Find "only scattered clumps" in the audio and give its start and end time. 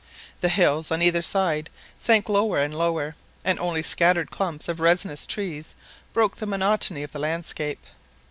3.59-4.67